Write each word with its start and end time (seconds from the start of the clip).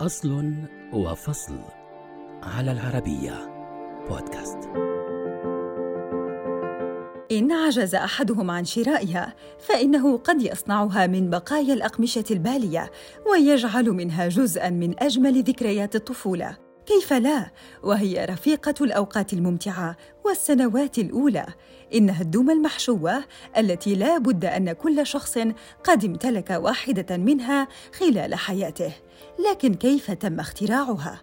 أصل 0.00 0.52
وفصل 0.92 1.58
على 2.42 2.72
العربية 2.72 3.32
بودكاست. 4.08 4.58
إن 7.32 7.52
عجز 7.52 7.94
أحدهم 7.94 8.50
عن 8.50 8.64
شرائها 8.64 9.34
فإنه 9.58 10.18
قد 10.18 10.42
يصنعها 10.42 11.06
من 11.06 11.30
بقايا 11.30 11.74
الأقمشة 11.74 12.24
البالية 12.30 12.90
ويجعل 13.30 13.84
منها 13.84 14.28
جزءاً 14.28 14.70
من 14.70 15.02
أجمل 15.02 15.42
ذكريات 15.42 15.96
الطفولة. 15.96 16.69
كيف 16.90 17.12
لا؟ 17.12 17.50
وهي 17.82 18.24
رفيقة 18.24 18.74
الأوقات 18.80 19.32
الممتعة 19.32 19.96
والسنوات 20.24 20.98
الأولى. 20.98 21.46
إنها 21.94 22.22
الدمى 22.22 22.52
المحشوة 22.52 23.24
التي 23.58 23.94
لا 23.94 24.18
بد 24.18 24.44
أن 24.44 24.72
كل 24.72 25.06
شخص 25.06 25.38
قد 25.84 26.04
امتلك 26.04 26.50
واحدة 26.50 27.16
منها 27.16 27.68
خلال 27.92 28.34
حياته. 28.34 28.92
لكن 29.50 29.74
كيف 29.74 30.10
تم 30.10 30.40
اختراعها؟ 30.40 31.22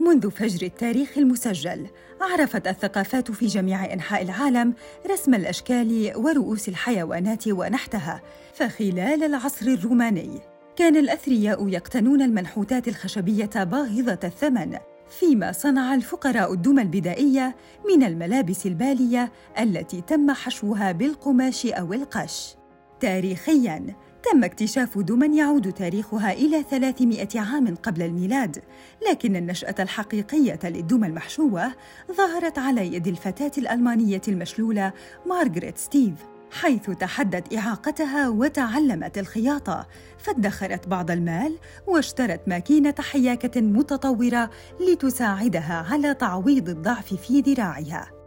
منذ 0.00 0.30
فجر 0.30 0.66
التاريخ 0.66 1.18
المسجل 1.18 1.86
عرفت 2.20 2.66
الثقافات 2.66 3.30
في 3.30 3.46
جميع 3.46 3.92
أنحاء 3.92 4.22
العالم 4.22 4.74
رسم 5.10 5.34
الأشكال 5.34 6.12
ورؤوس 6.16 6.68
الحيوانات 6.68 7.48
ونحتها. 7.48 8.22
فخلال 8.54 9.24
العصر 9.24 9.66
الروماني 9.66 10.40
كان 10.76 10.96
الأثرياء 10.96 11.68
يقتنون 11.68 12.22
المنحوتات 12.22 12.88
الخشبية 12.88 13.64
باهظة 13.64 14.18
الثمن. 14.24 14.78
فيما 15.18 15.52
صنع 15.52 15.94
الفقراء 15.94 16.52
الدمى 16.52 16.82
البدائية 16.82 17.56
من 17.90 18.02
الملابس 18.02 18.66
البالية 18.66 19.32
التي 19.60 20.00
تم 20.00 20.30
حشوها 20.30 20.92
بالقماش 20.92 21.66
أو 21.66 21.92
القش. 21.92 22.56
تاريخياً 23.00 23.96
تم 24.22 24.44
اكتشاف 24.44 24.98
دمى 24.98 25.38
يعود 25.38 25.72
تاريخها 25.72 26.32
إلى 26.32 26.62
300 26.70 27.28
عام 27.36 27.74
قبل 27.74 28.02
الميلاد، 28.02 28.62
لكن 29.10 29.36
النشأة 29.36 29.74
الحقيقية 29.78 30.58
للدمى 30.64 31.06
المحشوة 31.06 31.72
ظهرت 32.12 32.58
على 32.58 32.94
يد 32.94 33.06
الفتاة 33.06 33.52
الألمانية 33.58 34.22
المشلولة 34.28 34.92
مارغريت 35.26 35.78
ستيف، 35.78 36.14
حيث 36.52 36.90
تحدت 36.90 37.54
إعاقتها 37.54 38.28
وتعلمت 38.28 39.18
الخياطة، 39.18 39.86
فادخرت 40.18 40.88
بعض 40.88 41.10
المال 41.10 41.58
واشترت 41.86 42.48
ماكينة 42.48 42.94
حياكة 42.98 43.60
متطورة 43.60 44.50
لتساعدها 44.80 45.86
على 45.90 46.14
تعويض 46.14 46.68
الضعف 46.68 47.14
في 47.14 47.40
ذراعها. 47.40 48.22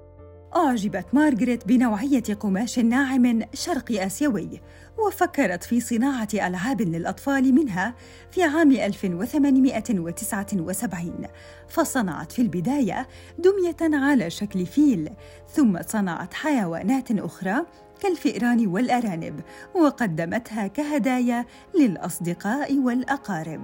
أعجبت 0.55 1.05
مارغريت 1.13 1.67
بنوعية 1.67 2.23
قماش 2.39 2.79
ناعم 2.79 3.41
شرقي 3.53 4.05
آسيوي 4.05 4.61
وفكرت 4.97 5.63
في 5.63 5.81
صناعة 5.81 6.27
ألعاب 6.33 6.81
للأطفال 6.81 7.55
منها 7.55 7.95
في 8.31 8.43
عام 8.43 8.71
1879 8.71 11.27
فصنعت 11.67 12.31
في 12.31 12.41
البداية 12.41 13.07
دمية 13.39 13.97
على 13.97 14.29
شكل 14.29 14.65
فيل 14.65 15.09
ثم 15.53 15.77
صنعت 15.87 16.33
حيوانات 16.33 17.11
أخرى 17.11 17.65
كالفئران 18.01 18.67
والأرانب 18.67 19.39
وقدمتها 19.75 20.67
كهدايا 20.67 21.45
للأصدقاء 21.79 22.77
والأقارب. 22.77 23.61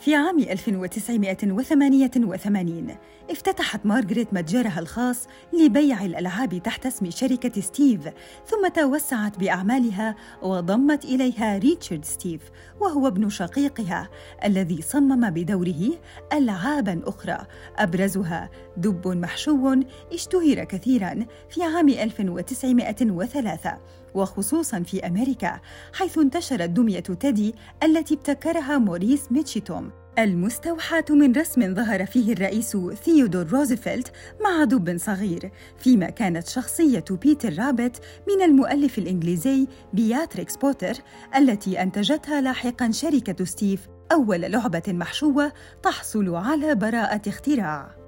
في 0.00 0.14
عام 0.14 0.38
1988 0.38 2.96
افتتحت 3.30 3.86
مارغريت 3.86 4.34
متجرها 4.34 4.80
الخاص 4.80 5.26
لبيع 5.52 6.04
الألعاب 6.04 6.62
تحت 6.62 6.86
اسم 6.86 7.10
شركة 7.10 7.60
ستيف 7.60 8.00
ثم 8.46 8.68
توسعت 8.68 9.38
بأعمالها 9.38 10.16
وضمت 10.42 11.04
إليها 11.04 11.58
ريتشارد 11.58 12.04
ستيف 12.04 12.40
وهو 12.80 13.06
ابن 13.06 13.28
شقيقها 13.28 14.08
الذي 14.44 14.82
صمم 14.82 15.30
بدوره 15.30 15.90
ألعابا 16.32 17.00
أخرى. 17.04 17.38
أبرزها 17.76 18.50
دب 18.76 19.08
محشو 19.08 19.76
اشتهر 20.12 20.64
كثيرا 20.64 21.26
في 21.50 21.62
عام 21.62 21.88
1903 21.88 23.78
وخصوصا 24.14 24.82
في 24.82 25.06
أمريكا 25.06 25.60
حيث 25.92 26.18
انتشرت 26.18 26.70
دمية 26.70 27.00
تيدي 27.00 27.54
التي 27.82 28.14
ابتكرها 28.14 28.78
موريس 28.78 29.32
ميتشتوم. 29.32 29.99
المستوحاة 30.18 31.04
من 31.10 31.32
رسم 31.32 31.74
ظهر 31.74 32.06
فيه 32.06 32.32
الرئيس 32.32 32.76
ثيودور 33.04 33.46
روزفلت 33.46 34.12
مع 34.40 34.64
دب 34.64 34.98
صغير 34.98 35.50
فيما 35.78 36.10
كانت 36.10 36.48
شخصية 36.48 37.04
بيتر 37.10 37.58
رابت 37.58 38.00
من 38.28 38.44
المؤلف 38.44 38.98
الإنجليزي 38.98 39.66
بياتريكس 39.92 40.56
بوتر 40.56 40.94
التي 41.36 41.82
أنتجتها 41.82 42.40
لاحقا 42.40 42.90
شركة 42.90 43.44
ستيف 43.44 43.88
أول 44.12 44.40
لعبة 44.40 44.82
محشوة 44.88 45.52
تحصل 45.82 46.34
على 46.34 46.74
براءة 46.74 47.28
اختراع. 47.28 47.99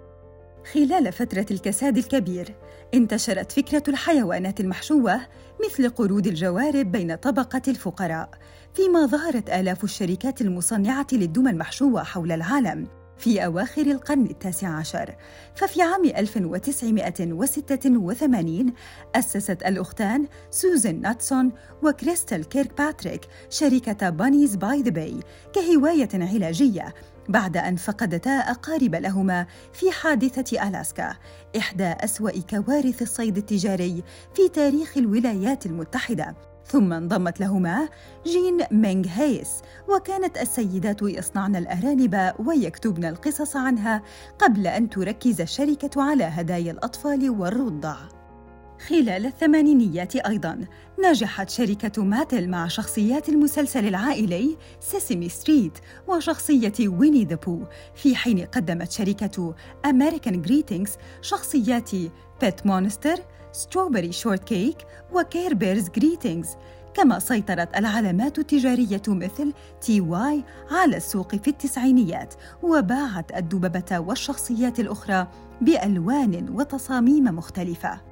خلال 0.73 1.13
فترة 1.13 1.47
الكساد 1.51 1.99
الكبير 1.99 2.55
انتشرت 2.95 3.53
فكرة 3.53 3.83
الحيوانات 3.89 4.61
المحشوة 4.61 5.21
مثل 5.67 5.89
قرود 5.89 6.27
الجوارب 6.27 6.93
بين 6.93 7.15
طبقة 7.15 7.63
الفقراء 7.69 8.31
فيما 8.75 9.07
ظهرت 9.07 9.51
آلاف 9.51 9.85
الشركات 9.85 10.41
المصنعة 10.41 11.07
للدمى 11.13 11.51
المحشوة 11.51 12.03
حول 12.03 12.33
العالم 12.33 12.89
في 13.19 13.45
أواخر 13.45 13.83
القرن 13.83 14.27
التاسع 14.27 14.69
عشر. 14.69 15.15
ففي 15.55 15.83
عام 15.83 16.05
1986 16.05 18.73
أسست 19.15 19.63
الأختان 19.67 20.27
سوزان 20.51 21.01
ناتسون 21.01 21.53
وكريستال 21.83 22.49
كيرك 22.49 22.79
باتريك 22.79 23.21
شركة 23.51 24.11
بانيز 24.11 24.57
باي 24.57 24.83
ذا 24.83 24.91
باي 24.91 25.21
كهواية 25.53 26.09
علاجية 26.15 26.95
بعد 27.29 27.57
أن 27.57 27.77
فقدتا 27.77 28.31
أقارب 28.31 28.95
لهما 28.95 29.47
في 29.73 29.91
حادثة 29.91 30.69
ألاسكا 30.69 31.17
إحدى 31.59 31.85
أسوأ 31.85 32.41
كوارث 32.51 33.03
الصيد 33.03 33.37
التجاري 33.37 34.03
في 34.35 34.49
تاريخ 34.49 34.97
الولايات 34.97 35.67
المتحدة. 35.67 36.35
ثم 36.67 36.93
انضمت 36.93 37.41
لهما 37.41 37.89
جين 38.27 38.59
مينغ 38.71 39.07
هيس 39.09 39.49
وكانت 39.89 40.39
السيدات 40.39 41.03
يصنعن 41.03 41.57
الأرانب 41.57 42.33
ويكتبن 42.39 43.05
القصص 43.05 43.57
عنها 43.57 44.03
قبل 44.39 44.67
أن 44.67 44.91
تركز 44.91 45.41
الشركة 45.41 46.03
على 46.03 46.25
هدايا 46.25 46.73
الأطفال 46.73 47.31
والرضع. 47.31 47.97
خلال 48.89 49.27
الثمانينيات 49.27 50.17
أيضاً 50.17 50.61
نجحت 51.05 51.51
شركة 51.51 52.05
ماتل 52.05 52.49
مع 52.49 52.69
شخصيات 52.69 53.29
المسلسل 53.29 53.89
العائلي 53.89 54.57
سيسمي 54.81 55.29
ستريت 55.29 55.79
وشخصية 56.09 56.73
ويني 56.81 57.25
ذا 57.25 57.35
بو. 57.35 57.65
في 57.95 58.17
حين 58.17 58.45
قدمت 58.45 58.93
شركة 58.93 59.55
أمريكان 59.85 60.43
جريتينغز 60.43 60.91
شخصيات 61.21 61.91
بيت 62.41 62.67
مونستر 62.67 63.17
ستروبري 63.53 64.13
شورتكيك 64.13 64.77
وكير 65.13 65.55
بيرز 65.55 66.49
كما 66.95 67.19
سيطرت 67.19 67.77
العلامات 67.77 68.39
التجارية 68.39 69.03
مثل 69.09 69.53
تي 69.81 70.01
واي 70.01 70.45
على 70.71 70.97
السوق 70.97 71.35
في 71.37 71.49
التسعينيات 71.49 72.35
وباعت 72.63 73.37
الدببة 73.37 73.99
والشخصيات 73.99 74.81
الأخرى 74.81 75.29
بألوان 75.61 76.49
وتصاميم 76.51 77.25
مختلفة. 77.25 78.12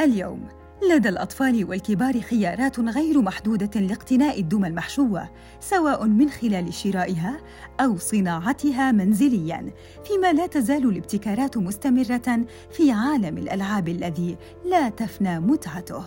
اليوم 0.00 0.48
لدى 0.90 1.08
الأطفال 1.08 1.64
والكبار 1.64 2.20
خيارات 2.20 2.80
غير 2.80 3.22
محدودة 3.22 3.80
لاقتناء 3.80 4.40
الدمى 4.40 4.68
المحشوة 4.68 5.28
سواء 5.60 6.06
من 6.06 6.30
خلال 6.30 6.74
شرائها 6.74 7.40
أو 7.80 7.98
صناعتها 7.98 8.92
منزلياً 8.92 9.72
فيما 10.04 10.32
لا 10.32 10.46
تزال 10.46 10.88
الابتكارات 10.88 11.56
مستمرة 11.56 12.44
في 12.70 12.92
عالم 12.92 13.38
الألعاب 13.38 13.88
الذي 13.88 14.36
لا 14.64 14.88
تفنى 14.88 15.40
متعته. 15.40 16.04